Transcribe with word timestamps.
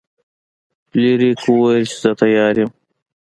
فلیریک 0.89 1.39
وویل 1.47 1.83
چې 1.89 1.95
زه 2.01 2.11
تیار 2.19 2.55
یم. 2.61 2.71